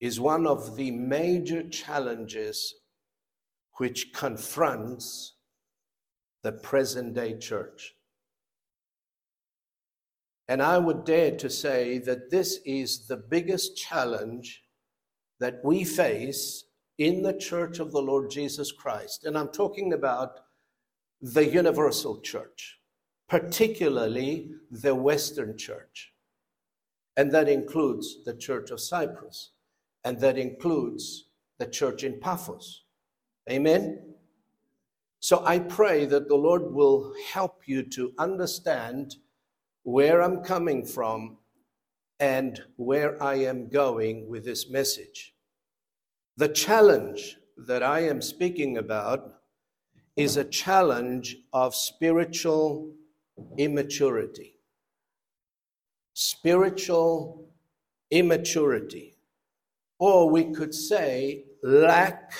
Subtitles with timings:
[0.00, 2.74] is one of the major challenges
[3.74, 5.34] which confronts
[6.42, 7.94] the present day church.
[10.48, 14.62] And I would dare to say that this is the biggest challenge
[15.38, 16.64] that we face
[16.98, 19.24] in the church of the Lord Jesus Christ.
[19.24, 20.40] And I'm talking about
[21.20, 22.78] the universal church,
[23.28, 26.12] particularly the Western church.
[27.16, 29.52] And that includes the Church of Cyprus
[30.04, 31.26] and that includes
[31.58, 32.84] the church in Paphos.
[33.50, 34.14] Amen?
[35.20, 39.16] So I pray that the Lord will help you to understand
[39.82, 41.36] where I'm coming from
[42.18, 45.34] and where I am going with this message.
[46.36, 49.40] The challenge that I am speaking about
[50.16, 52.94] is a challenge of spiritual
[53.58, 54.56] immaturity.
[56.14, 57.48] Spiritual
[58.10, 59.09] immaturity
[60.00, 62.32] or we could say lack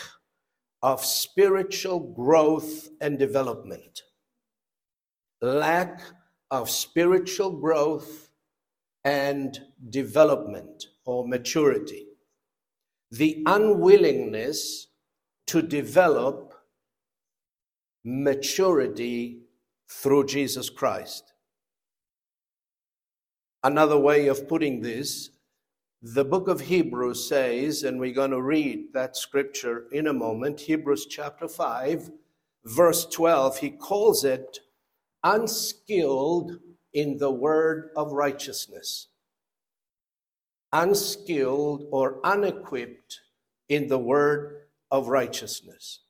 [0.82, 4.02] of spiritual growth and development.
[5.42, 6.02] Lack
[6.50, 8.30] of spiritual growth
[9.04, 12.06] and development or maturity.
[13.10, 14.88] The unwillingness
[15.48, 16.54] to develop
[18.04, 19.42] maturity
[19.88, 21.32] through Jesus Christ.
[23.62, 25.30] Another way of putting this
[26.02, 30.60] the book of Hebrews says, and we're going to read that scripture in a moment,
[30.60, 32.10] Hebrews chapter 5,
[32.64, 34.60] verse 12, he calls it
[35.22, 36.58] unskilled
[36.94, 39.08] in the word of righteousness.
[40.72, 43.20] Unskilled or unequipped
[43.68, 46.00] in the word of righteousness.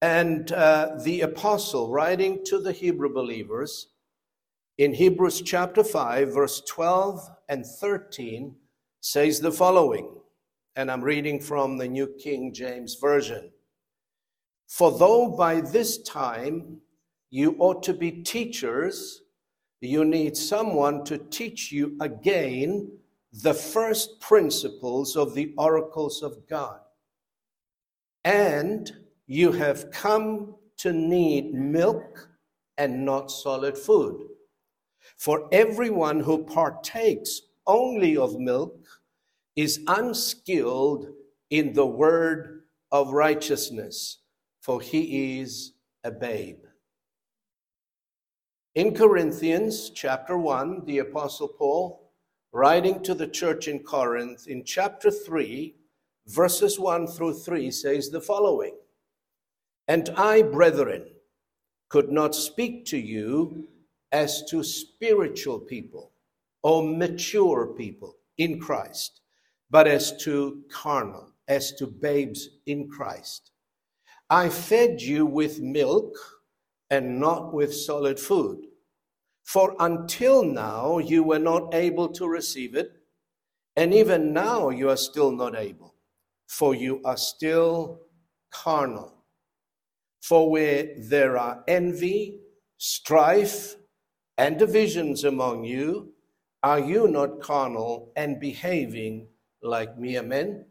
[0.00, 3.88] And uh, the apostle, writing to the Hebrew believers
[4.78, 8.56] in Hebrews chapter 5, verse 12 and 13,
[9.06, 10.08] says the following,
[10.76, 13.50] and I'm reading from the New King James Version.
[14.66, 16.78] For though by this time
[17.28, 19.20] you ought to be teachers,
[19.82, 22.96] you need someone to teach you again
[23.30, 26.80] the first principles of the oracles of God.
[28.24, 28.90] And
[29.26, 32.30] you have come to need milk
[32.78, 34.28] and not solid food.
[35.18, 38.86] For everyone who partakes only of milk
[39.56, 41.08] is unskilled
[41.50, 44.18] in the word of righteousness,
[44.60, 45.72] for he is
[46.02, 46.58] a babe.
[48.74, 52.10] In Corinthians chapter 1, the Apostle Paul,
[52.52, 55.74] writing to the church in Corinth, in chapter 3,
[56.26, 58.74] verses 1 through 3, says the following
[59.86, 61.06] And I, brethren,
[61.88, 63.68] could not speak to you
[64.10, 66.13] as to spiritual people
[66.64, 69.20] or mature people in Christ
[69.74, 73.50] but as to carnal, as to babes in Christ.
[74.30, 76.14] I fed you with milk
[76.90, 78.66] and not with solid food.
[79.42, 82.92] For until now you were not able to receive it,
[83.74, 85.96] and even now you are still not able,
[86.46, 88.00] for you are still
[88.52, 89.24] carnal.
[90.22, 92.38] For where there are envy,
[92.78, 93.74] strife,
[94.38, 96.13] and divisions among you,
[96.64, 99.26] are you not carnal and behaving
[99.62, 100.64] like mere men?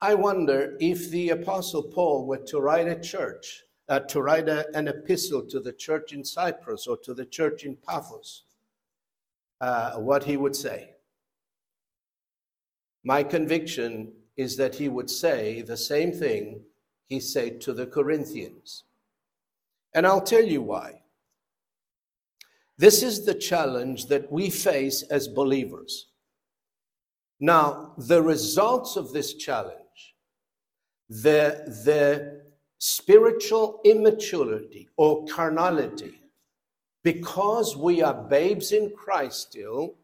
[0.00, 4.64] I wonder if the Apostle Paul were to write a church, uh, to write a,
[4.76, 8.44] an epistle to the church in Cyprus or to the church in Paphos,
[9.60, 10.90] uh, what he would say.
[13.02, 16.60] My conviction is that he would say the same thing
[17.08, 18.84] he said to the Corinthians.
[19.94, 21.02] And I'll tell you why.
[22.78, 26.08] This is the challenge that we face as believers.
[27.40, 30.14] Now, the results of this challenge,
[31.08, 32.42] the, the
[32.78, 36.20] spiritual immaturity or carnality,
[37.02, 39.94] because we are babes in Christ still,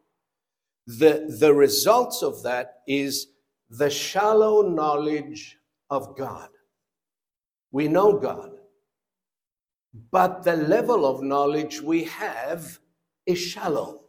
[0.86, 3.28] the, the results of that is
[3.70, 5.58] the shallow knowledge
[5.90, 6.48] of God.
[7.70, 8.51] We know God,
[10.10, 12.78] but the level of knowledge we have
[13.26, 14.00] is shallow.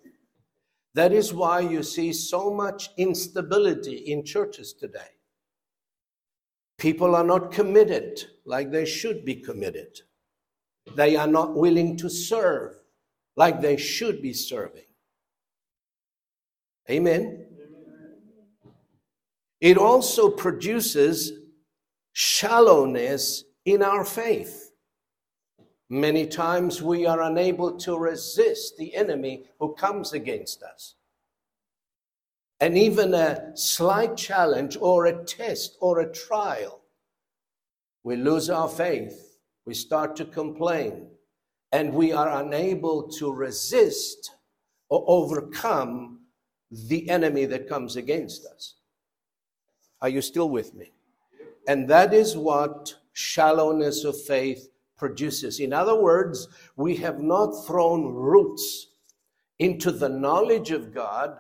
[0.96, 5.18] That is why you see so much instability in churches today.
[6.78, 10.02] People are not committed like they should be committed.
[10.96, 12.76] They are not willing to serve
[13.36, 14.84] like they should be serving.
[16.90, 17.46] Amen.
[19.62, 21.32] It also produces
[22.12, 24.73] shallowness in our faith.
[25.90, 30.96] Many times we are unable to resist the enemy who comes against us.
[32.60, 36.82] And even a slight challenge or a test or a trial,
[38.04, 39.38] we lose our faith.
[39.66, 41.08] We start to complain.
[41.72, 44.32] And we are unable to resist
[44.90, 46.20] or overcome
[46.72, 48.76] the enemy that comes against us.
[50.02, 50.92] Are you still with me?
[51.68, 54.70] And that is what shallowness of faith
[55.04, 55.60] produces.
[55.60, 56.48] In other words,
[56.78, 58.88] we have not thrown roots
[59.60, 61.36] into the knowledge of God,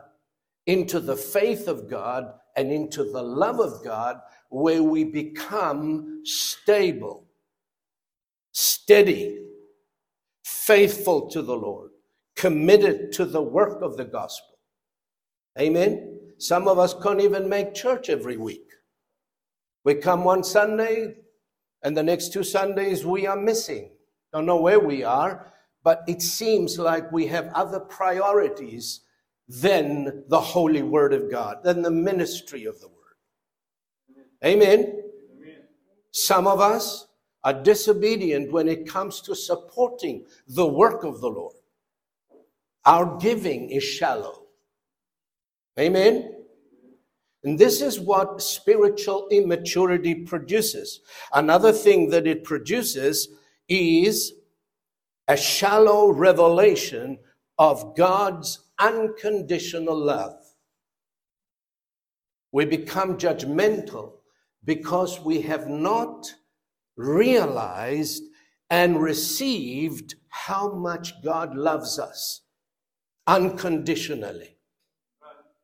[0.65, 4.19] into the faith of God, and into the love of God,
[4.49, 7.23] where we become stable,
[8.51, 9.45] steady,
[10.43, 11.91] faithful to the Lord,
[12.35, 14.57] committed to the work of the gospel.
[15.57, 16.19] Amen.
[16.37, 18.67] Some of us can't even make church every week.
[19.85, 21.15] We come one Sunday,
[21.83, 23.91] and the next two Sundays we are missing.
[24.31, 25.53] Don't know where we are,
[25.83, 29.01] but it seems like we have other priorities
[29.47, 32.95] than the holy word of God, than the ministry of the word.
[34.43, 34.79] Amen.
[35.37, 35.57] Amen.
[36.11, 37.07] Some of us
[37.43, 41.55] are disobedient when it comes to supporting the work of the Lord.
[42.85, 44.43] Our giving is shallow.
[45.77, 46.42] Amen.
[47.43, 51.01] And this is what spiritual immaturity produces.
[51.33, 53.27] Another thing that it produces
[53.67, 54.33] is
[55.27, 57.19] a shallow revelation
[57.57, 60.35] of God's unconditional love.
[62.51, 64.13] We become judgmental
[64.63, 66.33] because we have not
[66.95, 68.23] realized
[68.69, 72.41] and received how much God loves us
[73.27, 74.57] unconditionally.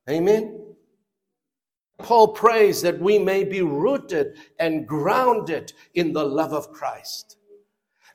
[0.09, 0.58] Amen.
[1.99, 7.37] Paul prays that we may be rooted and grounded in the love of Christ,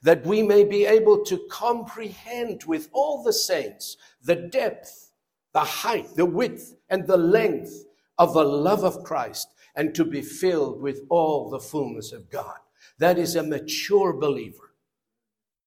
[0.03, 5.13] that we may be able to comprehend with all the saints the depth,
[5.53, 7.85] the height, the width, and the length
[8.19, 12.57] of the love of Christ, and to be filled with all the fullness of God.
[12.99, 14.75] That is a mature believer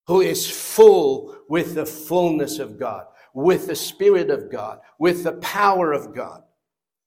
[0.07, 5.33] who is full with the fullness of God, with the Spirit of God, with the
[5.33, 6.43] power of God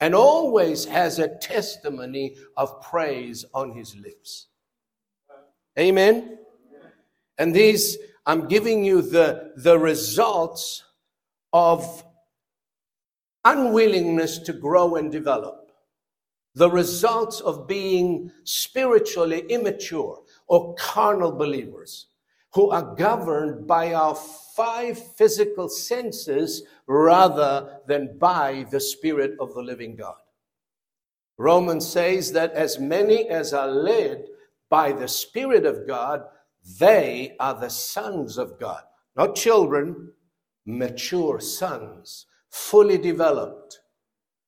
[0.01, 4.47] and always has a testimony of praise on his lips.
[5.79, 6.39] Amen.
[7.39, 10.85] And these, I'm giving you the, the results
[11.53, 12.05] of
[13.45, 15.73] unwillingness to grow and develop,
[16.55, 22.07] the results of being spiritually immature or carnal believers
[22.53, 24.15] who are governed by our
[24.57, 30.17] five physical senses rather than by the Spirit of the living God.
[31.39, 34.25] Romans says that as many as are led
[34.69, 36.25] by the Spirit of God,
[36.79, 38.83] they are the sons of God.
[39.17, 40.13] Not children,
[40.67, 43.81] mature sons, fully developed,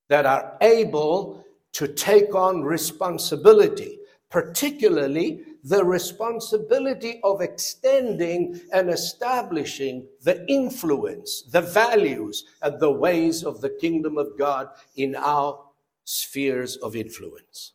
[0.09, 3.99] that are able to take on responsibility,
[4.31, 13.61] particularly the responsibility of extending and establishing the influence, the values, and the ways of
[13.61, 15.59] the kingdom of God in our
[16.05, 17.75] spheres of influence.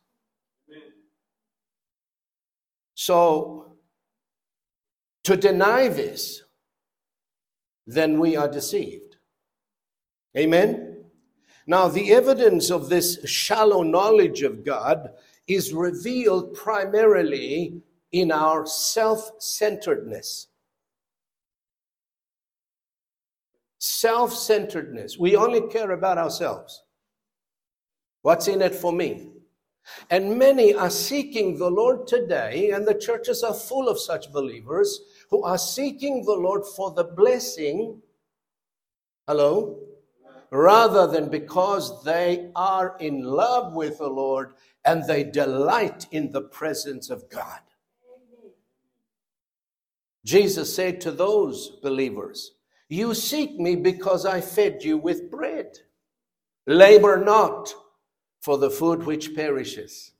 [2.94, 3.76] So,
[5.24, 6.42] to deny this,
[7.86, 9.16] then we are deceived.
[10.36, 11.04] Amen?
[11.66, 15.10] Now, the evidence of this shallow knowledge of God
[15.48, 17.80] is revealed primarily
[18.12, 20.48] in our self centeredness.
[23.78, 25.18] Self centeredness.
[25.18, 26.82] We only care about ourselves.
[28.22, 29.30] What's in it for me?
[30.10, 35.00] And many are seeking the Lord today, and the churches are full of such believers
[35.30, 38.02] who are seeking the Lord for the blessing.
[39.26, 39.87] Hello?
[40.50, 46.40] Rather than because they are in love with the Lord and they delight in the
[46.40, 47.60] presence of God.
[50.24, 52.52] Jesus said to those believers,
[52.88, 55.78] You seek me because I fed you with bread.
[56.66, 57.72] Labor not
[58.40, 60.12] for the food which perishes,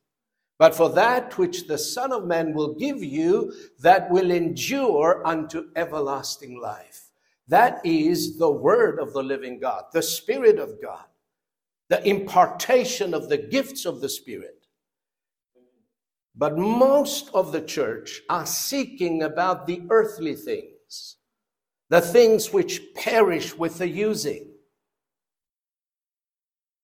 [0.58, 5.68] but for that which the Son of Man will give you, that will endure unto
[5.76, 7.07] everlasting life.
[7.48, 11.06] That is the Word of the living God, the Spirit of God,
[11.88, 14.66] the impartation of the gifts of the Spirit.
[16.36, 21.16] But most of the church are seeking about the earthly things,
[21.88, 24.50] the things which perish with the using,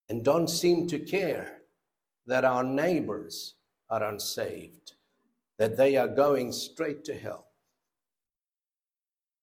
[0.08, 1.58] and don't seem to care
[2.26, 3.54] that our neighbors
[3.90, 4.94] are unsaved,
[5.58, 7.48] that they are going straight to hell.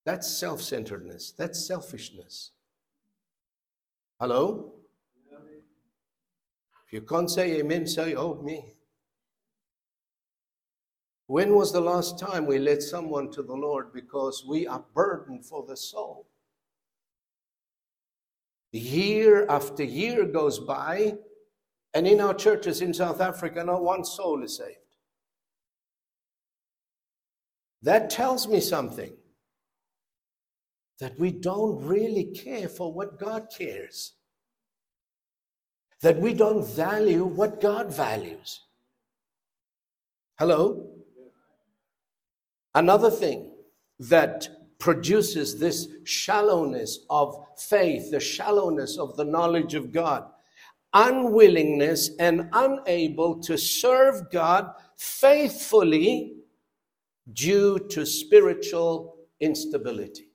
[0.05, 2.51] That's self centeredness, that's selfishness.
[4.19, 4.73] Hello?
[6.85, 8.75] If you can't say amen, say, oh, me.
[11.27, 15.45] When was the last time we led someone to the Lord because we are burdened
[15.45, 16.27] for the soul?
[18.73, 21.15] Year after year goes by,
[21.93, 24.77] and in our churches in South Africa, not one soul is saved.
[27.81, 29.13] That tells me something
[31.01, 34.13] that we don't really care for what God cares,
[36.01, 38.61] that we don't value what God values.
[40.37, 40.91] Hello?
[42.75, 43.51] Another thing
[43.99, 50.25] that produces this shallowness of faith, the shallowness of the knowledge of God,
[50.93, 56.35] unwillingness and unable to serve God faithfully
[57.33, 60.30] due to spiritual instability.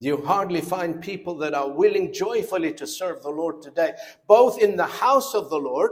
[0.00, 3.92] You hardly find people that are willing joyfully to serve the Lord today,
[4.26, 5.90] both in the house of the Lord,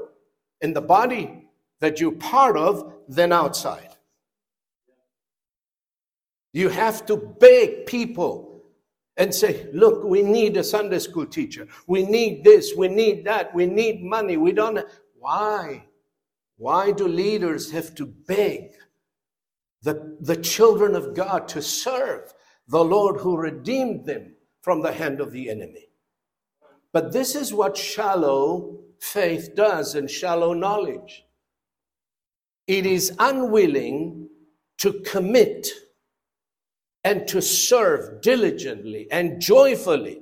[0.62, 1.44] in the body
[1.80, 3.96] that you're part of, than outside.
[6.52, 8.64] You have to beg people
[9.16, 11.68] and say, look, we need a Sunday school teacher.
[11.86, 14.36] We need this, we need that, we need money.
[14.36, 14.78] We don't.
[15.18, 15.84] Why?
[16.56, 18.72] Why do leaders have to beg
[19.82, 22.32] the, the children of God to serve?
[22.68, 25.88] The Lord who redeemed them from the hand of the enemy.
[26.92, 31.24] But this is what shallow faith does and shallow knowledge.
[32.66, 34.28] It is unwilling
[34.78, 35.68] to commit
[37.04, 40.20] and to serve diligently and joyfully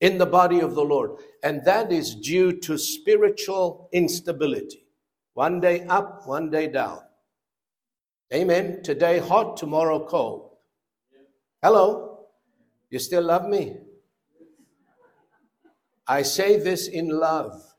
[0.00, 1.12] in the body of the Lord.
[1.42, 4.86] And that is due to spiritual instability.
[5.34, 7.00] One day up, one day down.
[8.32, 8.82] Amen.
[8.82, 10.49] Today hot, tomorrow cold.
[11.62, 12.26] Hello?
[12.88, 13.76] You still love me?
[16.06, 17.74] I say this in love.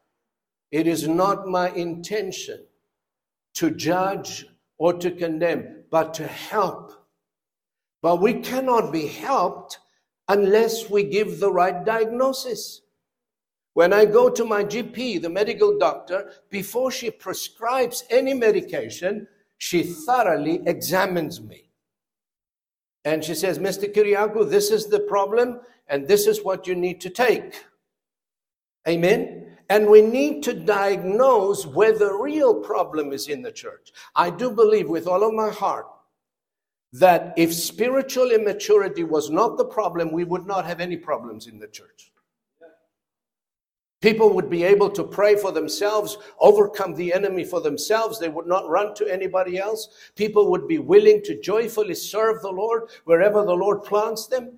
[0.72, 2.66] It is not my intention
[3.56, 4.46] to judge
[4.78, 6.94] or to condemn, but to help.
[8.02, 9.80] But we cannot be helped
[10.28, 12.82] unless we give the right diagnosis.
[13.74, 19.84] When I go to my GP, the medical doctor, before she prescribes any medication, she
[19.84, 21.71] thoroughly examines me.
[23.04, 23.92] And she says, Mr.
[23.92, 27.64] Kiriakou, this is the problem, and this is what you need to take.
[28.88, 29.58] Amen.
[29.70, 33.92] And we need to diagnose where the real problem is in the church.
[34.16, 35.88] I do believe with all of my heart
[36.94, 41.58] that if spiritual immaturity was not the problem, we would not have any problems in
[41.58, 42.12] the church.
[44.02, 48.20] People would be able to pray for themselves, overcome the enemy for themselves.
[48.20, 49.90] They would not run to anybody else.
[50.16, 54.58] People would be willing to joyfully serve the Lord wherever the Lord plants them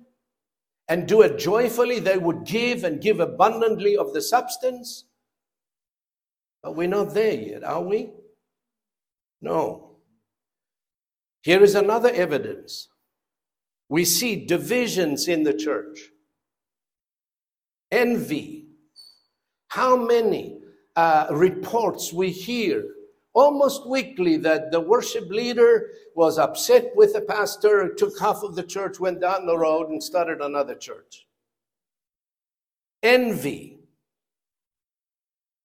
[0.88, 2.00] and do it joyfully.
[2.00, 5.04] They would give and give abundantly of the substance.
[6.62, 8.12] But we're not there yet, are we?
[9.42, 9.98] No.
[11.42, 12.88] Here is another evidence.
[13.90, 16.08] We see divisions in the church,
[17.92, 18.53] envy
[19.74, 20.56] how many
[20.94, 22.84] uh, reports we hear
[23.32, 28.62] almost weekly that the worship leader was upset with the pastor, took half of the
[28.62, 31.26] church, went down the road, and started another church.
[33.02, 33.80] Envy,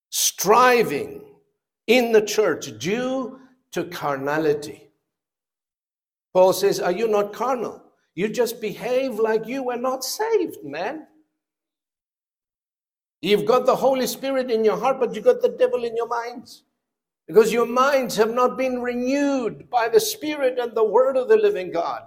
[0.09, 1.21] striving
[1.85, 3.39] in the church due
[3.73, 4.89] to carnality.
[6.33, 7.83] Paul says, Are you not carnal?
[8.15, 11.05] You just behave like you were not saved, man.
[13.21, 16.07] You've got the Holy Spirit in your heart, but you've got the devil in your
[16.07, 16.63] minds.
[17.27, 21.37] Because your minds have not been renewed by the Spirit and the Word of the
[21.37, 22.03] living God.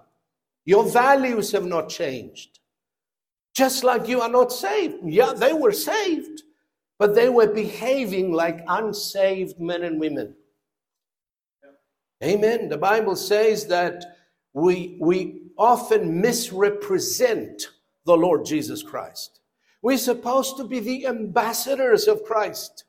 [0.64, 2.58] Your values have not changed.
[3.54, 4.96] Just like you are not saved.
[5.04, 6.42] Yeah, they were saved,
[6.98, 10.34] but they were behaving like unsaved men and women.
[12.24, 12.68] Amen.
[12.68, 14.16] The Bible says that
[14.54, 17.68] we, we often misrepresent
[18.06, 19.41] the Lord Jesus Christ.
[19.82, 22.84] We're supposed to be the ambassadors of Christ.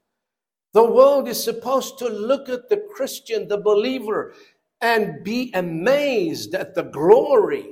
[0.74, 4.34] The world is supposed to look at the Christian, the believer,
[4.80, 7.72] and be amazed at the glory,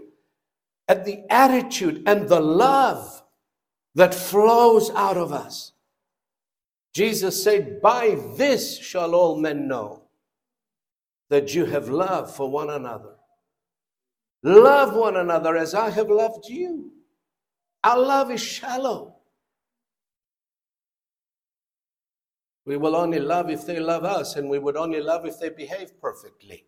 [0.88, 3.24] at the attitude, and the love
[3.96, 5.74] that flows out of us.
[6.94, 10.04] Jesus said, By this shall all men know
[11.30, 13.16] that you have love for one another.
[14.44, 16.92] Love one another as I have loved you.
[17.84, 19.11] Our love is shallow.
[22.66, 25.50] We will only love if they love us, and we would only love if they
[25.50, 26.66] behave perfectly.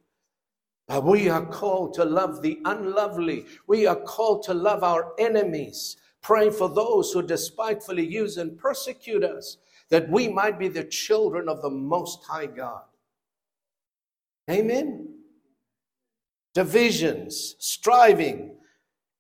[0.88, 3.46] But we are called to love the unlovely.
[3.68, 9.24] We are called to love our enemies, praying for those who despitefully use and persecute
[9.24, 9.58] us,
[9.90, 12.84] that we might be the children of the Most High God.
[14.50, 15.10] Amen.
[16.54, 18.58] Divisions, striving,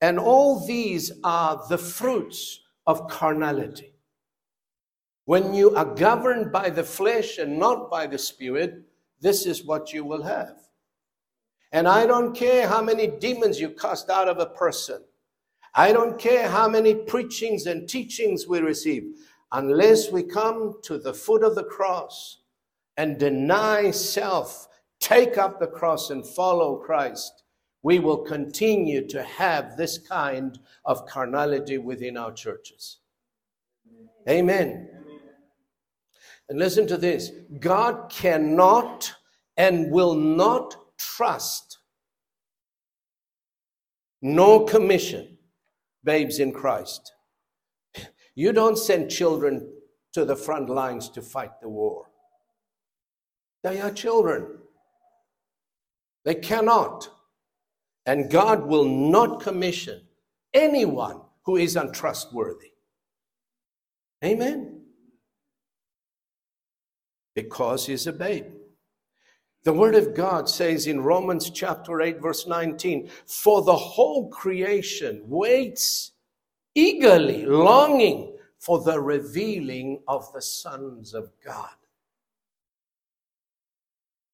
[0.01, 3.92] and all these are the fruits of carnality.
[5.25, 8.83] When you are governed by the flesh and not by the spirit,
[9.21, 10.57] this is what you will have.
[11.71, 15.01] And I don't care how many demons you cast out of a person.
[15.73, 19.03] I don't care how many preachings and teachings we receive.
[19.51, 22.41] Unless we come to the foot of the cross
[22.97, 24.67] and deny self,
[24.99, 27.43] take up the cross and follow Christ,
[27.81, 32.97] we will continue to have this kind of carnality within our churches.
[34.29, 34.92] Amen.
[36.49, 39.13] And listen to this God cannot
[39.57, 41.79] and will not trust
[44.21, 45.37] nor commission
[46.03, 47.11] babes in Christ.
[48.35, 49.69] You don't send children
[50.13, 52.05] to the front lines to fight the war.
[53.63, 54.47] They are children.
[56.25, 57.09] They cannot.
[58.05, 60.01] And God will not commission
[60.53, 62.71] anyone who is untrustworthy.
[64.23, 64.82] Amen.
[67.35, 68.45] Because he's a babe.
[69.63, 75.23] The Word of God says in Romans chapter 8, verse 19, For the whole creation
[75.25, 76.11] waits
[76.75, 81.69] eagerly, longing for the revealing of the sons of God.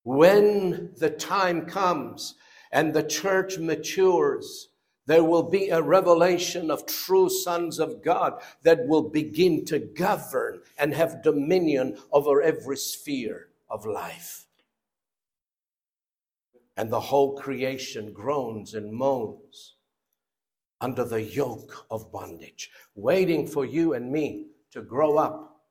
[0.03, 2.35] When the time comes
[2.71, 4.68] and the church matures,
[5.09, 10.61] there will be a revelation of true sons of God that will begin to govern
[10.77, 14.45] and have dominion over every sphere of life.
[16.77, 19.77] And the whole creation groans and moans
[20.79, 25.63] under the yoke of bondage, waiting for you and me to grow up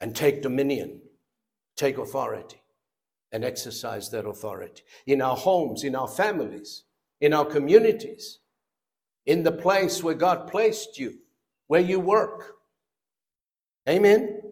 [0.00, 1.00] and take dominion,
[1.76, 2.60] take authority,
[3.30, 4.82] and exercise that authority.
[5.06, 6.82] In our homes, in our families,
[7.22, 8.40] in our communities,
[9.26, 11.14] in the place where God placed you,
[11.68, 12.56] where you work.
[13.88, 14.42] Amen.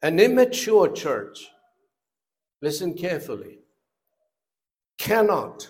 [0.00, 1.48] An immature church,
[2.62, 3.58] listen carefully,
[4.96, 5.68] cannot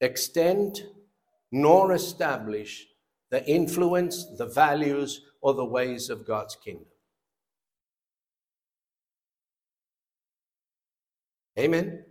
[0.00, 0.84] extend
[1.50, 2.86] nor establish
[3.30, 6.86] the influence, the values, or the ways of God's kingdom.
[11.58, 12.04] Amen.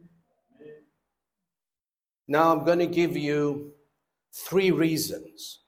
[2.31, 3.71] Now I'm going to give you
[4.31, 5.61] three reasons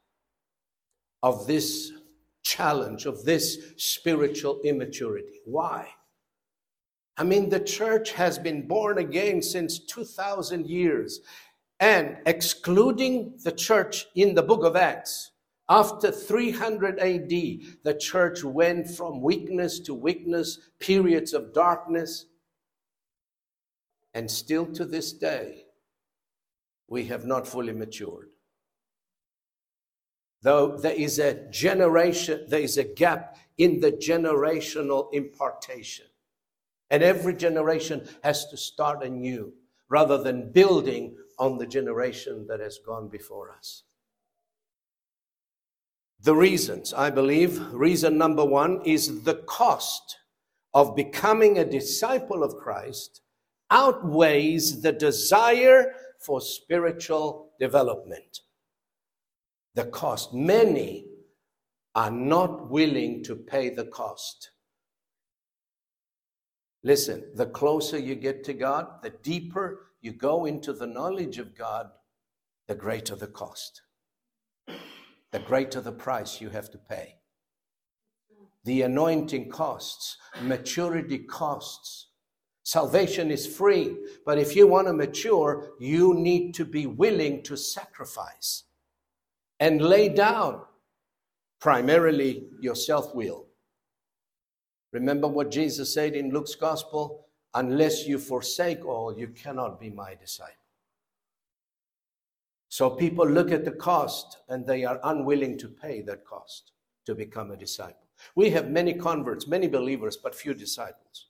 [1.23, 1.91] of this
[2.43, 5.39] challenge, of this spiritual immaturity.
[5.45, 5.87] Why?
[7.17, 11.21] I mean, the church has been born again since 2,000 years.
[11.79, 15.31] And excluding the church in the book of Acts,
[15.67, 17.29] after 300 AD,
[17.83, 22.27] the church went from weakness to weakness, periods of darkness.
[24.13, 25.65] And still to this day,
[26.91, 28.27] we have not fully matured.
[30.41, 36.07] Though there is a generation, there is a gap in the generational impartation.
[36.89, 39.53] And every generation has to start anew
[39.87, 43.83] rather than building on the generation that has gone before us.
[46.19, 50.17] The reasons, I believe, reason number one is the cost
[50.73, 53.21] of becoming a disciple of Christ
[53.69, 55.93] outweighs the desire
[56.25, 58.39] for spiritual development.
[59.75, 60.33] The cost.
[60.33, 61.05] Many
[61.95, 64.51] are not willing to pay the cost.
[66.83, 71.55] Listen, the closer you get to God, the deeper you go into the knowledge of
[71.55, 71.89] God,
[72.67, 73.81] the greater the cost,
[74.67, 77.15] the greater the price you have to pay.
[78.63, 82.10] The anointing costs, maturity costs.
[82.63, 87.57] Salvation is free, but if you want to mature, you need to be willing to
[87.57, 88.63] sacrifice
[89.59, 90.61] and lay down
[91.59, 93.45] primarily your self will
[94.91, 97.27] Remember what Jesus said in Luke's gospel?
[97.53, 100.55] unless you forsake all, you cannot be my disciple.
[102.69, 106.71] So people look at the cost and they are unwilling to pay that cost
[107.05, 108.07] to become a disciple.
[108.35, 111.27] We have many converts, many believers, but few disciples.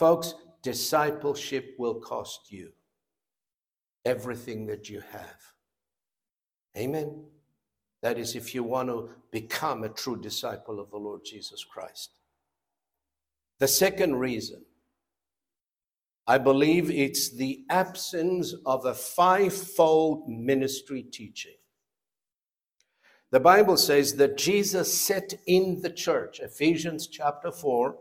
[0.00, 0.32] Folks,
[0.62, 2.72] discipleship will cost you
[4.06, 5.42] everything that you have.
[6.74, 7.22] Amen.
[8.00, 12.12] That is, if you want to become a true disciple of the Lord Jesus Christ.
[13.58, 14.64] The second reason,
[16.26, 21.58] I believe it's the absence of a fivefold ministry teaching.
[23.32, 27.98] The Bible says that Jesus set in the church, Ephesians chapter 4.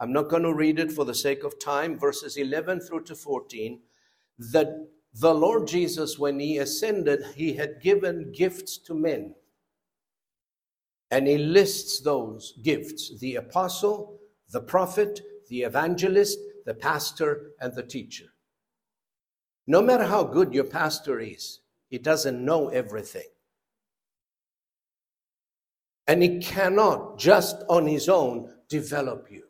[0.00, 3.14] I'm not going to read it for the sake of time, verses 11 through to
[3.14, 3.80] 14.
[4.52, 9.34] That the Lord Jesus, when he ascended, he had given gifts to men.
[11.10, 14.18] And he lists those gifts the apostle,
[14.50, 18.26] the prophet, the evangelist, the pastor, and the teacher.
[19.66, 23.28] No matter how good your pastor is, he doesn't know everything.
[26.06, 29.47] And he cannot just on his own develop you.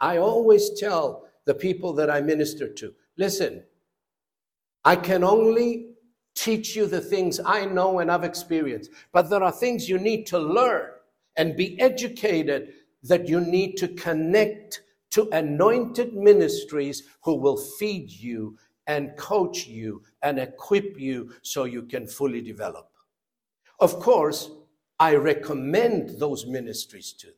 [0.00, 3.62] I always tell the people that I minister to listen,
[4.84, 5.94] I can only
[6.34, 8.90] teach you the things I know and I've experienced.
[9.12, 10.90] But there are things you need to learn
[11.36, 18.58] and be educated that you need to connect to anointed ministries who will feed you
[18.86, 22.90] and coach you and equip you so you can fully develop.
[23.80, 24.50] Of course,
[24.98, 27.28] I recommend those ministries to.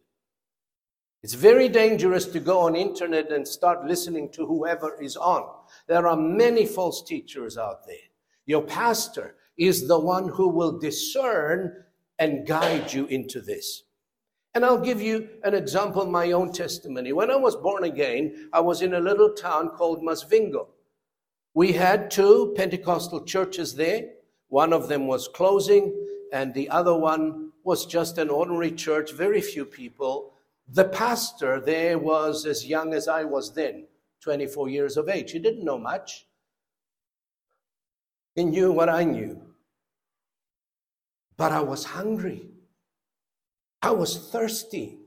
[1.26, 5.44] It's very dangerous to go on internet and start listening to whoever is on.
[5.88, 8.06] There are many false teachers out there.
[8.44, 11.82] Your pastor is the one who will discern
[12.20, 13.82] and guide you into this.
[14.54, 17.12] And I'll give you an example my own testimony.
[17.12, 20.68] When I was born again, I was in a little town called Masvingo.
[21.54, 24.10] We had two Pentecostal churches there.
[24.46, 25.92] One of them was closing,
[26.32, 30.34] and the other one was just an ordinary church, very few people.
[30.68, 33.86] The pastor there was as young as I was then.
[34.22, 35.30] 24 years of age.
[35.30, 36.26] He didn't know much.
[38.34, 39.40] He knew what I knew.
[41.36, 42.50] But I was hungry.
[43.82, 44.98] I was thirsty.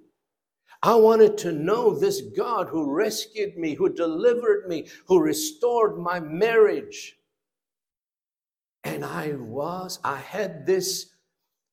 [0.82, 6.22] I wanted to know this God who rescued me, who delivered me, who restored my
[6.22, 7.18] marriage.
[8.86, 11.08] And I was, I had this,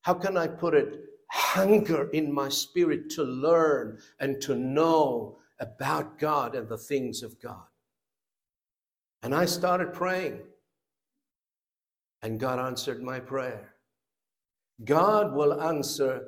[0.03, 0.99] how can I put it,
[1.37, 7.41] hunger in my spirit to learn and to know about God and the things of
[7.41, 7.67] God.
[9.23, 10.41] And I started praying,
[12.23, 13.75] and God answered my prayer.
[14.85, 16.25] God will answer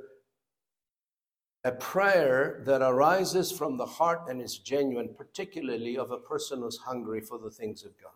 [1.65, 6.79] a prayer that arises from the heart and is genuine, particularly of a person who's
[6.79, 8.13] hungry for the things of God.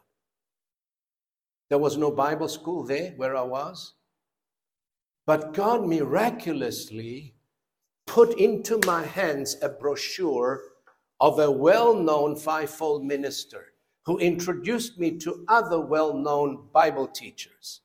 [1.68, 3.94] There was no Bible school there where I was,
[5.26, 7.35] but God miraculously
[8.06, 10.61] put into my hands a brochure
[11.20, 13.72] of a well known fivefold minister
[14.04, 17.80] who introduced me to other well known Bible teachers.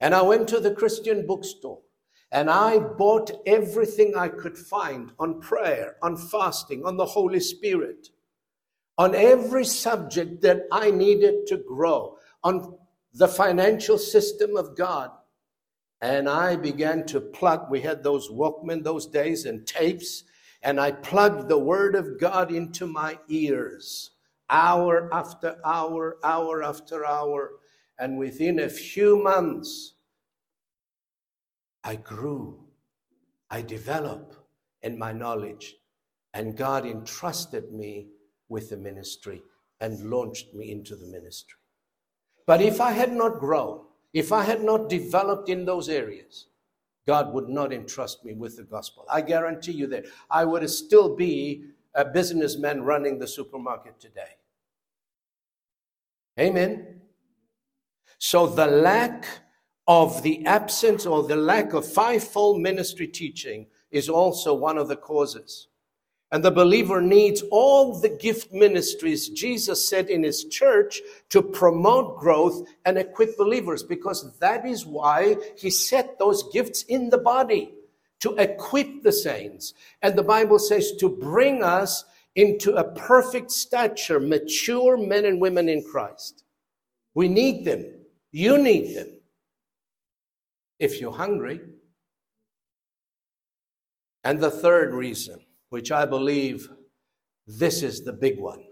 [0.00, 1.80] And I went to the Christian bookstore
[2.32, 8.08] and I bought everything I could find on prayer, on fasting, on the Holy Spirit,
[8.96, 12.78] on every subject that I needed to grow, on
[13.14, 15.10] the financial system of God.
[16.02, 20.24] And I began to plug, we had those Walkman those days and tapes,
[20.62, 24.10] and I plugged the Word of God into my ears,
[24.48, 27.50] hour after hour, hour after hour.
[27.98, 29.94] And within a few months,
[31.84, 32.64] I grew,
[33.50, 34.36] I developed
[34.82, 35.76] in my knowledge,
[36.32, 38.08] and God entrusted me
[38.48, 39.42] with the ministry
[39.80, 41.58] and launched me into the ministry.
[42.46, 46.46] But if I had not grown, if I had not developed in those areas,
[47.06, 49.06] God would not entrust me with the gospel.
[49.10, 54.36] I guarantee you that I would still be a businessman running the supermarket today.
[56.38, 57.00] Amen.
[58.18, 59.26] So the lack
[59.88, 64.96] of the absence or the lack of fivefold ministry teaching is also one of the
[64.96, 65.68] causes.
[66.32, 72.18] And the believer needs all the gift ministries Jesus said in his church to promote
[72.18, 77.74] growth and equip believers because that is why he set those gifts in the body
[78.20, 79.74] to equip the saints.
[80.02, 82.04] And the Bible says to bring us
[82.36, 86.44] into a perfect stature, mature men and women in Christ.
[87.14, 87.86] We need them.
[88.30, 89.08] You need them.
[90.78, 91.60] If you're hungry.
[94.22, 95.40] And the third reason
[95.70, 96.68] which I believe
[97.58, 98.62] This is the big one.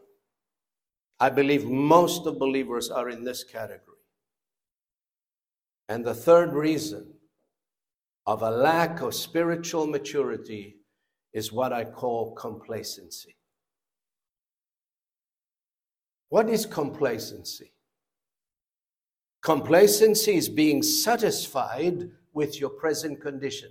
[1.19, 4.05] I believe most of believers are in this category.
[5.89, 7.15] And the third reason
[8.27, 10.77] of a lack of spiritual maturity
[11.33, 13.37] is what I call complacency.
[16.29, 17.73] What is complacency?
[19.43, 23.71] Complacency is being satisfied with your present condition.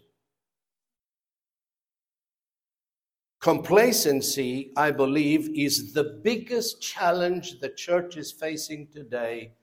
[3.48, 9.54] Complacency, I believe, is the biggest challenge the church is facing today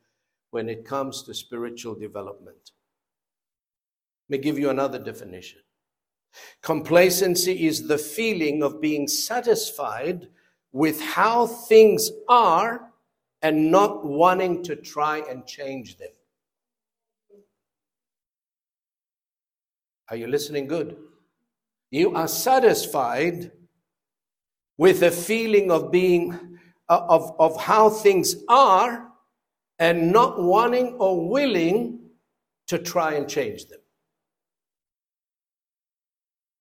[0.52, 2.70] when it comes to spiritual development.
[4.30, 5.60] Let me give you another definition.
[6.62, 10.28] Complacency is the feeling of being satisfied
[10.72, 12.90] with how things are
[13.42, 16.08] and not wanting to try and change them.
[20.08, 20.96] Are you listening good?
[21.90, 23.50] You are satisfied
[24.76, 26.58] with a feeling of being,
[26.88, 29.08] uh, of, of how things are
[29.78, 31.98] and not wanting or willing
[32.66, 33.80] to try and change them.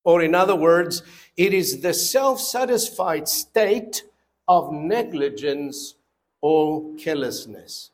[0.04, 1.02] Or, in other words,
[1.38, 4.04] it is the self satisfied state
[4.48, 5.96] of negligence
[6.42, 7.92] or carelessness.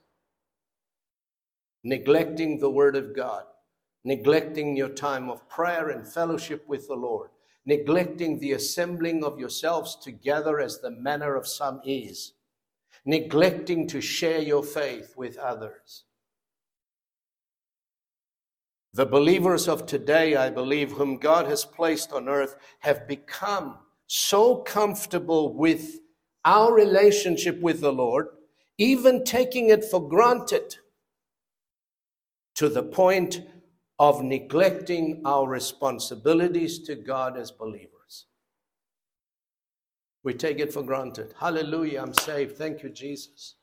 [1.83, 3.43] Neglecting the Word of God,
[4.03, 7.29] neglecting your time of prayer and fellowship with the Lord,
[7.65, 12.33] neglecting the assembling of yourselves together as the manner of some is,
[13.05, 16.05] neglecting to share your faith with others.
[18.93, 24.57] The believers of today, I believe, whom God has placed on earth, have become so
[24.57, 25.99] comfortable with
[26.43, 28.27] our relationship with the Lord,
[28.77, 30.77] even taking it for granted,
[32.55, 33.41] to the point
[33.99, 38.27] of neglecting our responsibilities to God as believers.
[40.23, 41.33] We take it for granted.
[41.39, 42.57] Hallelujah, I'm saved.
[42.57, 43.55] Thank you, Jesus.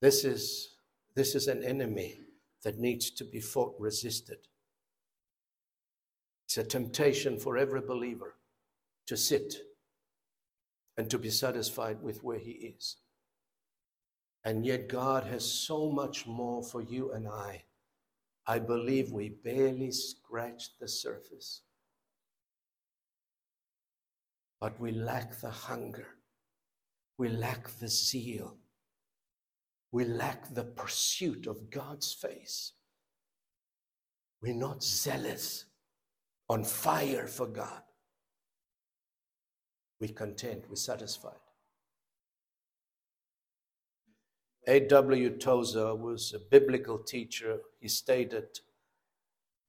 [0.00, 0.76] This is,
[1.14, 2.20] this is an enemy
[2.62, 4.38] that needs to be fought, resisted.
[6.46, 8.34] It's a temptation for every believer
[9.06, 9.54] to sit
[10.96, 12.96] and to be satisfied with where he is.
[14.46, 17.64] And yet, God has so much more for you and I.
[18.46, 21.62] I believe we barely scratched the surface.
[24.60, 26.06] But we lack the hunger,
[27.18, 28.56] we lack the zeal,
[29.90, 32.72] we lack the pursuit of God's face.
[34.40, 35.64] We're not zealous,
[36.48, 37.82] on fire for God.
[40.00, 41.45] We're content, we're satisfied.
[44.68, 45.30] A.W.
[45.38, 47.60] Tozer was a biblical teacher.
[47.78, 48.58] He stated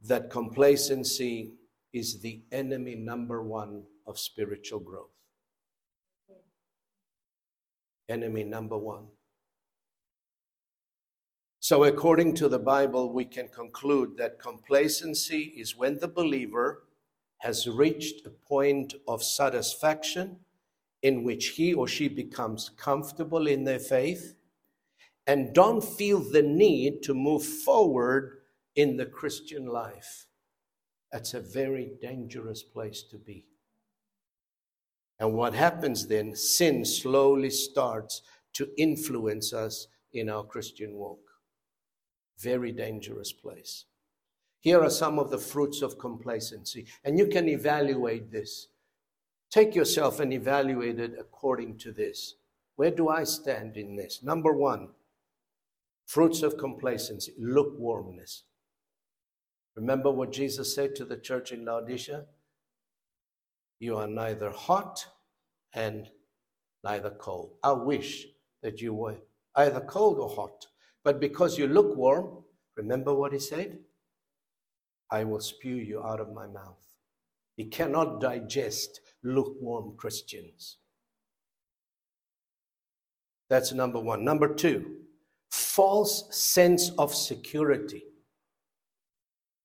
[0.04, 1.54] that complacency
[1.94, 5.12] is the enemy number one of spiritual growth.
[8.10, 9.06] Enemy number one.
[11.60, 16.84] So, according to the Bible, we can conclude that complacency is when the believer
[17.40, 20.38] has reached a point of satisfaction
[21.04, 24.37] in which he or she becomes comfortable in their faith
[25.28, 28.40] and don't feel the need to move forward
[28.76, 30.26] in the Christian life.
[31.12, 33.46] That's a very dangerous place to be.
[35.20, 38.22] And what happens then, sin slowly starts
[38.54, 41.20] to influence us in our Christian walk.
[42.40, 43.86] Very dangerous place.
[44.60, 48.68] Here are some of the fruits of complacency, and you can evaluate this.
[49.50, 52.36] Take yourself and evaluate it according to this.
[52.76, 54.22] Where do I stand in this?
[54.22, 54.90] Number one,
[56.08, 58.44] Fruits of complacency, lukewarmness.
[59.76, 62.24] Remember what Jesus said to the church in Laodicea?
[63.80, 65.06] You are neither hot
[65.74, 66.10] and
[66.84, 67.56] neither cold.
[67.62, 68.26] I wish
[68.64, 69.18] that you were
[69.56, 70.68] either cold or hot.
[71.04, 72.44] But because you look warm,
[72.78, 73.78] remember what he said?
[75.12, 76.96] I will spew you out of my mouth.
[77.58, 80.78] He cannot digest lukewarm Christians.
[83.50, 84.24] That's number one.
[84.24, 84.98] Number two,
[85.52, 88.04] false sense of security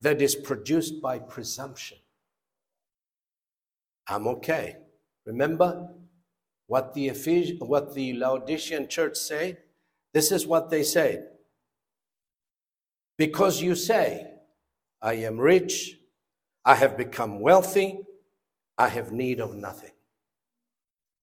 [0.00, 1.98] that is produced by presumption.
[4.08, 4.76] I'm okay.
[5.24, 5.88] Remember
[6.66, 9.58] what the Ephes- what the Laodicean church said?
[10.12, 11.28] This is what they said.
[13.16, 14.32] Because you say,
[15.00, 15.98] I am rich,
[16.64, 18.00] I have become wealthy,
[18.78, 19.92] I have need of nothing.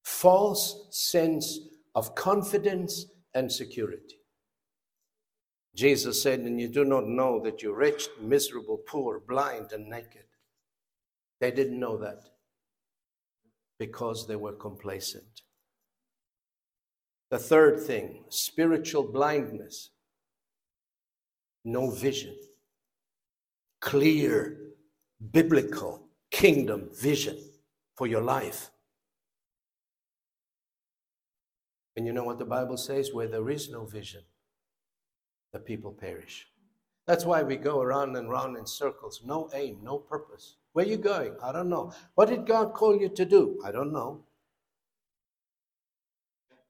[0.04, 1.60] False sense
[1.96, 4.19] of confidence and security.
[5.76, 10.26] Jesus said, And you do not know that you're wretched, miserable, poor, blind, and naked.
[11.42, 12.24] They didn't know that.
[13.80, 15.44] because they were complacent.
[17.32, 19.92] The third thing spiritual blindness,
[21.66, 22.36] no vision,
[23.82, 24.58] clear
[25.32, 27.38] biblical kingdom vision
[27.98, 28.72] for your life.
[31.98, 33.14] And you know what the Bible says?
[33.14, 34.24] Where there is no vision,
[35.54, 36.48] the people perish.
[37.08, 39.22] That's why we go around and round in circles.
[39.26, 40.58] No aim, no purpose.
[40.74, 41.36] Where are you going?
[41.44, 41.92] I don't know.
[42.16, 43.60] What did God call you to do?
[43.66, 44.26] I don't know.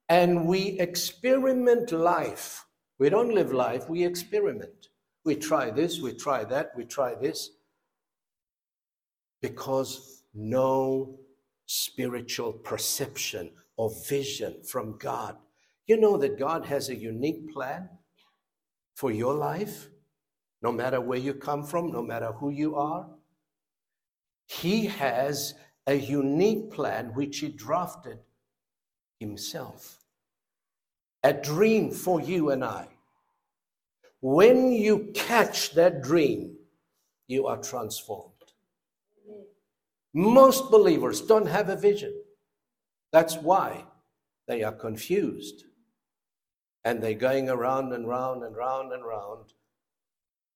[0.08, 2.66] And we experiment life.
[3.00, 4.88] We don't live life, we experiment.
[5.24, 7.52] We try this, we try that, we try this.
[9.42, 11.20] Because no
[11.66, 15.38] spiritual perception or vision from God.
[15.88, 17.90] You know that God has a unique plan
[19.00, 19.88] for your life,
[20.62, 23.08] no matter where you come from, no matter who you are.
[24.46, 25.54] He has
[25.88, 28.20] a unique plan which He drafted
[29.18, 30.04] Himself.
[31.24, 32.90] A dream for you and I.
[34.20, 36.58] When you catch that dream,
[37.26, 38.34] you are transformed.
[40.14, 42.14] Most believers don't have a vision.
[43.14, 43.86] That's why
[44.46, 45.64] they are confused.
[46.90, 49.54] And they're going around and round and round and round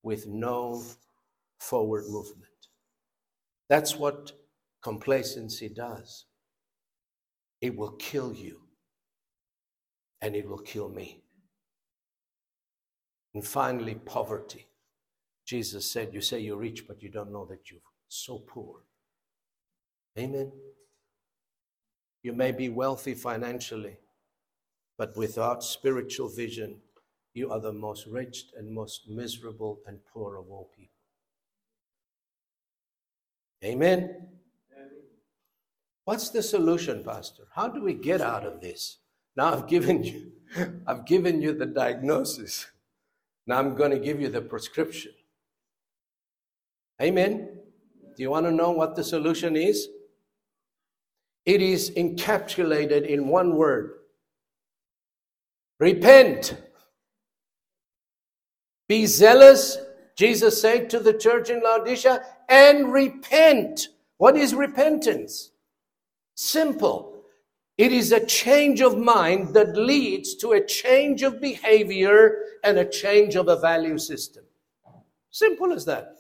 [0.02, 0.82] with no
[1.60, 2.50] forward movement.
[3.70, 4.32] That's what
[4.82, 6.26] complacency does.
[7.62, 8.62] It will kill you,
[10.24, 11.22] and it will kill me.
[13.36, 14.66] And finally, poverty.
[15.46, 18.78] Jesus said, You say you're rich, but you don't know that you're so poor.
[20.18, 20.52] Amen.
[22.24, 24.00] You may be wealthy financially,
[25.04, 26.78] but without spiritual vision,
[27.34, 30.96] you are the most wretched and most miserable and poor of all people.
[33.66, 34.30] Amen.
[36.06, 37.44] What's the solution, Pastor?
[37.54, 39.00] How do we get out of this?
[39.36, 40.32] Now I've given you,
[40.88, 42.68] I've given you the diagnosis.
[43.46, 45.12] Now I'm going to give you the prescription.
[47.02, 47.50] Amen.
[48.16, 49.86] Do you want to know what the solution is?
[51.46, 53.96] It is encapsulated in one word
[55.80, 56.56] repent.
[58.88, 59.78] Be zealous,
[60.16, 63.88] Jesus said to the church in Laodicea, and repent.
[64.18, 65.52] What is repentance?
[66.36, 67.14] Simple.
[67.78, 72.90] It is a change of mind that leads to a change of behavior and a
[72.90, 74.44] change of a value system.
[75.32, 76.18] Simple as that.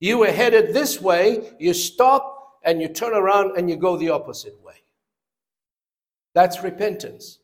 [0.00, 4.10] You were headed this way, you stop and you turn around and you go the
[4.10, 4.74] opposite way.
[6.34, 7.38] That's repentance.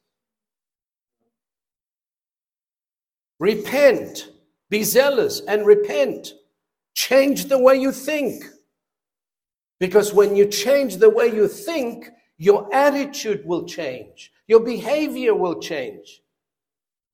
[3.42, 4.30] Repent.
[4.70, 6.34] Be zealous and repent.
[6.94, 8.44] Change the way you think.
[9.80, 15.58] Because when you change the way you think, your attitude will change, your behavior will
[15.58, 16.22] change.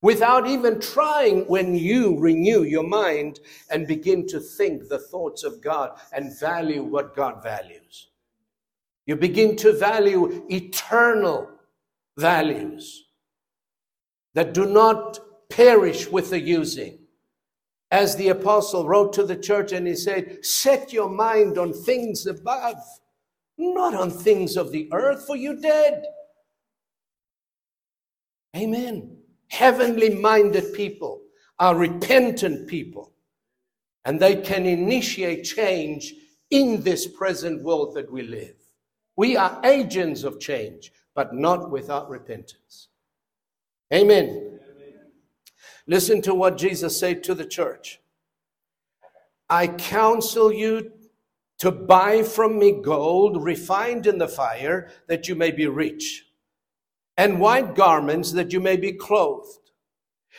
[0.03, 3.39] Without even trying, when you renew your mind
[3.71, 8.09] and begin to think the thoughts of God and value what God values.
[9.07, 11.49] You begin to value eternal
[12.17, 13.05] values
[14.35, 16.99] that do not perish with the using.
[17.91, 22.27] As the apostle wrote to the church and he said, Set your mind on things
[22.27, 22.77] above,
[23.57, 26.03] not on things of the earth, for you're dead.
[28.55, 29.17] Amen.
[29.47, 31.21] Heavenly minded people
[31.57, 33.11] are repentant people,
[34.05, 36.13] and they can initiate change
[36.51, 38.55] in this present world that we live.
[39.15, 42.87] We are agents of change, but not without repentance.
[43.93, 44.58] Amen.
[45.89, 47.99] Listen to what Jesus said to the church.
[49.49, 50.91] I counsel you
[51.57, 56.27] to buy from me gold refined in the fire that you may be rich,
[57.17, 59.71] and white garments that you may be clothed,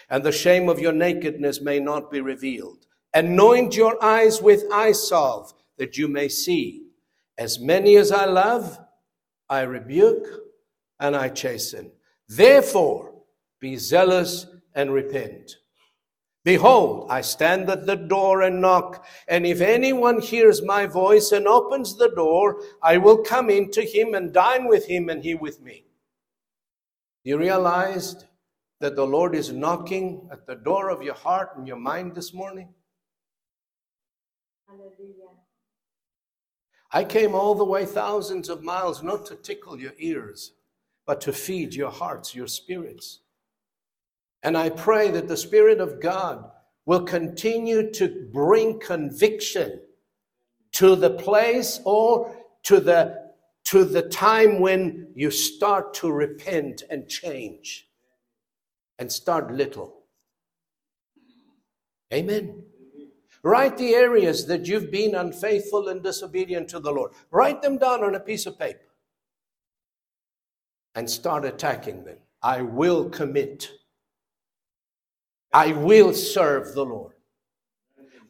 [0.09, 2.87] and the shame of your nakedness may not be revealed.
[3.13, 6.87] Anoint your eyes with eye salve that you may see.
[7.37, 8.79] As many as I love,
[9.49, 10.29] I rebuke
[11.01, 11.91] and I chasten.
[12.29, 13.15] Therefore,
[13.59, 15.57] be zealous and repent.
[16.43, 21.47] Behold, I stand at the door and knock, and if anyone hears my voice and
[21.47, 25.35] opens the door, I will come in to him and dine with him and he
[25.35, 25.85] with me.
[27.25, 28.25] You realized
[28.81, 32.33] that the Lord is knocking at the door of your heart and your mind this
[32.33, 32.73] morning?
[34.67, 35.37] Hallelujah.
[36.93, 40.53] I came all the way thousands of miles not to tickle your ears,
[41.07, 43.21] but to feed your hearts, your spirits.
[44.43, 46.51] And I pray that the Spirit of God
[46.87, 49.81] will continue to bring conviction
[50.73, 52.35] to the place or
[52.65, 53.31] to the
[53.65, 57.87] to the time when you start to repent and change
[58.99, 60.01] and start little.
[62.13, 62.65] Amen.
[63.43, 67.13] Write the areas that you've been unfaithful and disobedient to the Lord.
[67.31, 68.91] Write them down on a piece of paper
[70.95, 72.19] and start attacking them.
[72.43, 73.71] I will commit.
[75.53, 77.15] I will serve the Lord.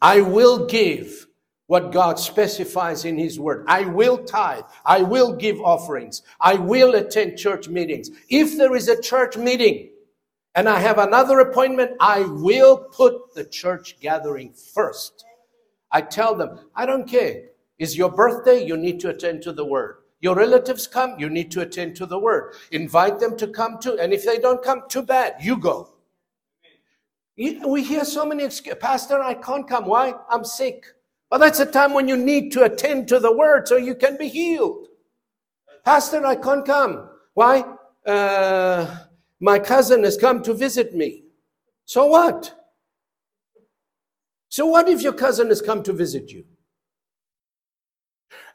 [0.00, 1.26] I will give
[1.66, 3.64] what God specifies in His Word.
[3.68, 4.64] I will tithe.
[4.84, 6.22] I will give offerings.
[6.40, 8.10] I will attend church meetings.
[8.28, 9.90] If there is a church meeting
[10.54, 15.24] and I have another appointment, I will put the church gathering first.
[15.92, 17.42] I tell them, I don't care.
[17.78, 18.64] Is your birthday?
[18.64, 19.98] You need to attend to the Word.
[20.20, 22.54] Your relatives come, you need to attend to the Word.
[22.72, 23.96] Invite them to come too.
[23.98, 25.36] And if they don't come, too bad.
[25.40, 25.88] You go.
[27.41, 28.78] We hear so many excuses.
[28.80, 29.86] Pastor, I can't come.
[29.86, 30.12] Why?
[30.28, 30.84] I'm sick.
[31.30, 34.18] Well, that's a time when you need to attend to the word so you can
[34.18, 34.88] be healed.
[35.82, 37.09] Pastor, I can't come.
[37.32, 37.64] Why?
[38.05, 39.05] Uh,
[39.41, 41.24] my cousin has come to visit me.
[41.86, 42.55] So what?
[44.51, 46.45] So what if your cousin has come to visit you?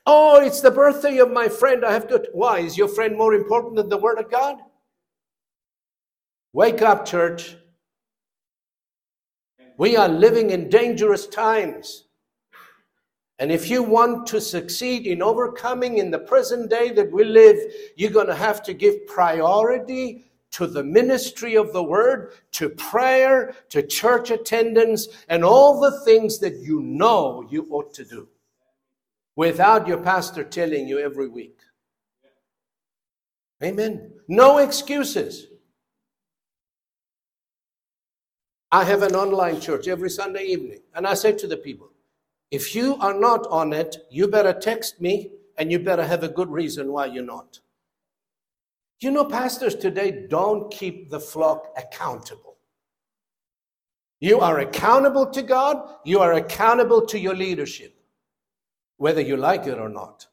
[0.06, 1.84] Oh, it's the birthday of my friend.
[1.84, 2.24] I have to.
[2.34, 2.60] Why?
[2.60, 4.58] Is your friend more important than the Word of God?
[6.54, 7.56] Wake up, church.
[9.78, 12.06] We are living in dangerous times.
[13.38, 17.58] And if you want to succeed in overcoming in the present day that we live,
[17.98, 23.54] you're going to have to give priority to the ministry of the word, to prayer,
[23.70, 28.30] to church attendance, and all the things that you know you ought to do
[29.36, 31.60] without your pastor telling you every week.
[33.62, 34.14] Amen.
[34.30, 35.48] No excuses.
[38.72, 41.92] I have an online church every Sunday evening, and I say to the people,
[42.52, 46.30] if you are not on it, you better text me and you better have a
[46.30, 47.60] good reason why you're not.
[49.00, 52.58] You know, pastors today don't keep the flock accountable.
[54.20, 57.96] You are accountable to God, you are accountable to your leadership,
[58.98, 60.28] whether you like it or not.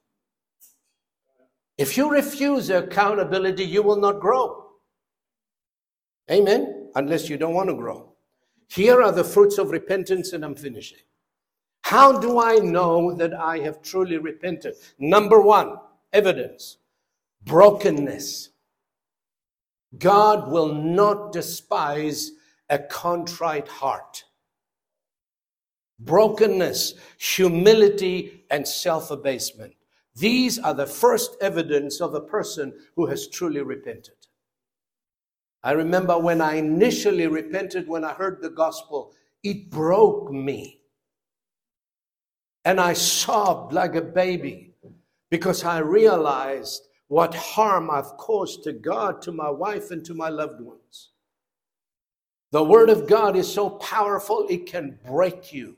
[1.76, 4.66] If you refuse accountability, you will not grow.
[6.30, 6.90] Amen?
[6.94, 8.11] Unless you don't want to grow.
[8.74, 11.00] Here are the fruits of repentance, and I'm finishing.
[11.82, 14.76] How do I know that I have truly repented?
[14.98, 15.76] Number one,
[16.12, 16.78] evidence
[17.44, 18.48] brokenness.
[19.98, 22.30] God will not despise
[22.70, 24.24] a contrite heart.
[25.98, 29.74] Brokenness, humility, and self abasement.
[30.16, 34.21] These are the first evidence of a person who has truly repented.
[35.64, 40.80] I remember when I initially repented, when I heard the gospel, it broke me.
[42.64, 44.74] And I sobbed like a baby
[45.30, 50.28] because I realized what harm I've caused to God, to my wife, and to my
[50.28, 51.10] loved ones.
[52.52, 55.76] The Word of God is so powerful, it can break you.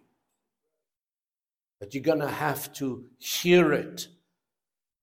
[1.79, 4.09] But you're going to have to hear it.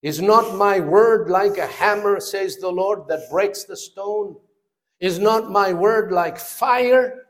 [0.02, 4.36] Is not my word like a hammer, says the Lord, that breaks the stone?
[5.02, 7.26] Is not my word like fire?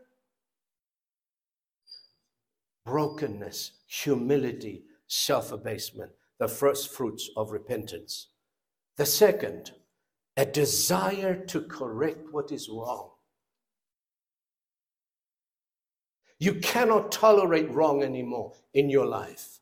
[2.85, 8.27] Brokenness humility, self abasement, the first fruits of repentance.
[8.97, 9.71] The second,
[10.37, 13.09] a desire to correct what is wrong.
[16.39, 19.59] You cannot tolerate wrong anymore in your life.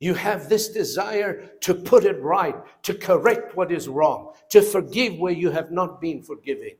[0.00, 5.18] You have this desire to put it right, to correct what is wrong, to forgive
[5.18, 6.76] where you have not been forgiving,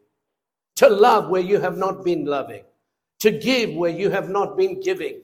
[0.76, 2.64] to love where you have not been loving,
[3.20, 5.22] to give where you have not been giving,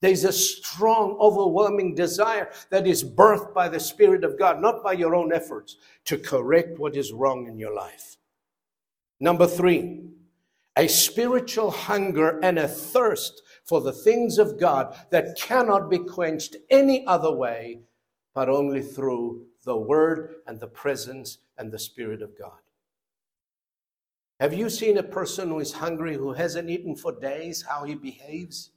[0.00, 4.92] there's a strong, overwhelming desire that is birthed by the Spirit of God, not by
[4.92, 8.16] your own efforts, to correct what is wrong in your life.
[9.18, 10.02] Number three,
[10.76, 16.56] a spiritual hunger and a thirst for the things of God that cannot be quenched
[16.70, 17.80] any other way
[18.34, 22.60] but only through the Word and the presence and the Spirit of God.
[24.40, 27.94] Have you seen a person who is hungry, who hasn't eaten for days, how he
[27.94, 28.70] behaves?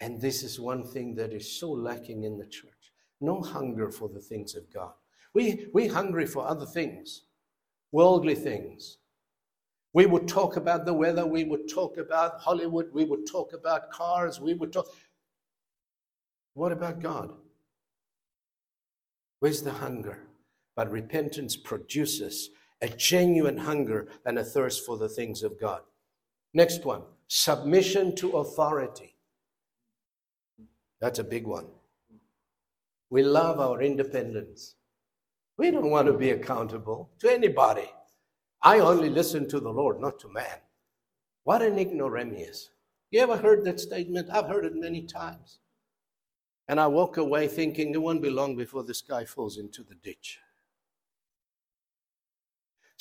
[0.00, 2.80] And this is one thing that is so lacking in the church
[3.20, 4.92] no hunger for the things of God.
[5.34, 7.22] We, we're hungry for other things,
[7.92, 8.98] worldly things.
[9.92, 13.90] We would talk about the weather, we would talk about Hollywood, we would talk about
[13.90, 14.86] cars, we would talk.
[16.54, 17.32] What about God?
[19.40, 20.29] Where's the hunger?
[20.80, 22.48] But repentance produces
[22.80, 25.82] a genuine hunger and a thirst for the things of God.
[26.54, 29.14] Next one submission to authority.
[30.98, 31.66] That's a big one.
[33.10, 34.76] We love our independence.
[35.58, 37.92] We don't want to be accountable to anybody.
[38.62, 40.60] I only listen to the Lord, not to man.
[41.44, 42.70] What an ignoramus.
[43.10, 44.30] You ever heard that statement?
[44.32, 45.58] I've heard it many times.
[46.68, 49.96] And I walk away thinking it won't be long before this guy falls into the
[49.96, 50.38] ditch.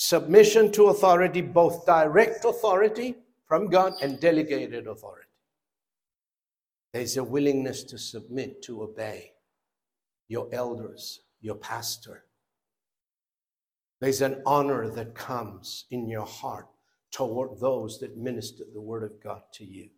[0.01, 5.27] Submission to authority, both direct authority from God and delegated authority.
[6.93, 9.33] There's a willingness to submit, to obey
[10.29, 12.23] your elders, your pastor.
[13.99, 16.67] There's an honor that comes in your heart
[17.11, 19.89] toward those that minister the word of God to you.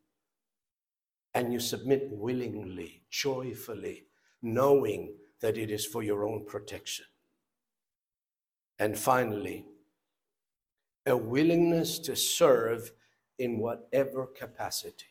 [1.35, 4.07] And you submit willingly, joyfully,
[4.41, 7.05] knowing that it is for your own protection.
[8.79, 9.67] And finally,
[11.05, 12.91] a willingness to serve
[13.39, 15.05] in whatever capacity.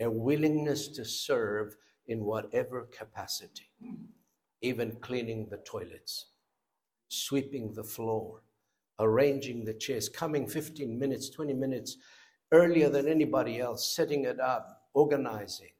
[0.00, 1.76] A willingness to serve
[2.06, 3.70] in whatever capacity,
[4.60, 6.26] even cleaning the toilets,
[7.08, 8.42] sweeping the floor,
[8.98, 11.96] arranging the chairs, coming 15 minutes, 20 minutes
[12.50, 15.70] earlier than anybody else, setting it up, organizing.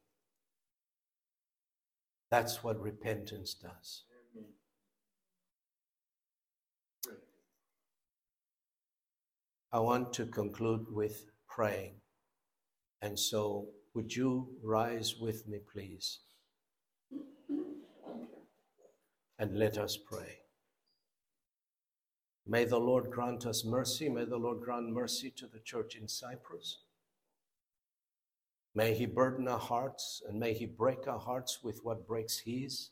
[2.30, 4.04] That's what repentance does.
[9.74, 11.94] I want to conclude with praying.
[13.00, 16.20] And so, would you rise with me, please?
[19.38, 20.40] And let us pray.
[22.46, 24.10] May the Lord grant us mercy.
[24.10, 26.80] May the Lord grant mercy to the church in Cyprus.
[28.74, 32.90] May He burden our hearts and may He break our hearts with what breaks His.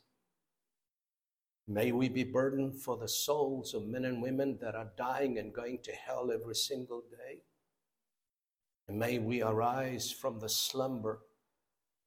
[1.71, 5.53] May we be burdened for the souls of men and women that are dying and
[5.53, 7.43] going to hell every single day.
[8.89, 11.21] And may we arise from the slumber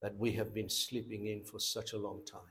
[0.03, 2.43] that we have been sleeping in for such a long time.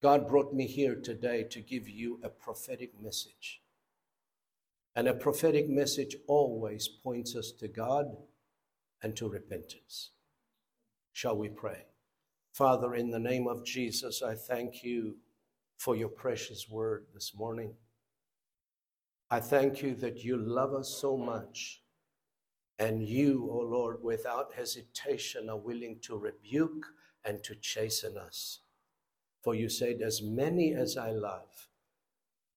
[0.00, 3.60] God brought me here today to give you a prophetic message.
[4.94, 8.06] And a prophetic message always points us to God
[9.02, 10.10] and to repentance.
[11.12, 11.86] Shall we pray?
[12.52, 15.16] Father, in the name of Jesus, I thank you
[15.78, 17.74] for your precious word this morning.
[19.30, 21.82] I thank you that you love us so much,
[22.78, 26.86] and you, O oh Lord, without hesitation are willing to rebuke
[27.24, 28.60] and to chasten us.
[29.42, 31.68] For you said, As many as I love,